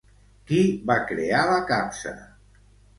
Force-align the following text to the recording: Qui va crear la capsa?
Qui 0.51 0.61
va 0.91 0.97
crear 1.13 1.45
la 1.53 1.63
capsa? 1.73 2.19